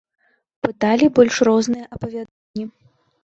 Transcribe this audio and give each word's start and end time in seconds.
Пыталі 0.67 1.09
больш 1.19 1.35
розныя 1.49 1.85
апавяданні. 1.97 2.65